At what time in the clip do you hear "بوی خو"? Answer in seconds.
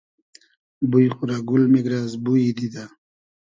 0.89-1.23